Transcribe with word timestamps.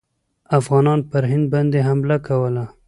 افغانانو 0.59 1.07
پر 1.11 1.23
هند 1.31 1.45
باندي 1.51 1.79
حمله 1.87 2.17
کوله. 2.27 2.65